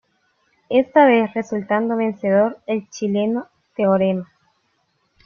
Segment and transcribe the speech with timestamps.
[0.71, 4.31] Esta vez resultando vencedor el chileno Teorema.